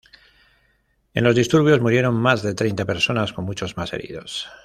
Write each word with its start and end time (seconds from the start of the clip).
En 1.13 1.23
los 1.23 1.35
disturbios 1.35 1.79
murieron 1.79 2.15
más 2.15 2.41
de 2.41 2.55
treinta 2.55 2.85
personas, 2.85 3.33
con 3.33 3.45
muchos 3.45 3.77
más 3.77 3.93
heridos. 3.93 4.47